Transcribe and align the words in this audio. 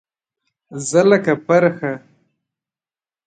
زه 0.89 1.01
لکه 1.09 1.33
پرخه 1.47 1.93